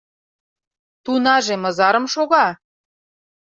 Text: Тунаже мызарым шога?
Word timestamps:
Тунаже 1.03 1.55
мызарым 1.63 2.05
шога? 2.13 2.47